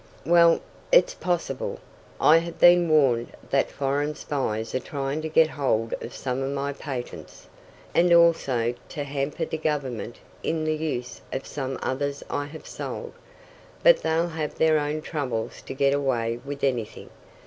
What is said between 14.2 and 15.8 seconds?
have their own troubles to